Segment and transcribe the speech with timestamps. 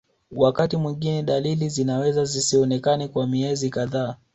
[0.31, 4.15] Wakati mwingine dalili zinaweza zisionekane kwa miezi kadhaa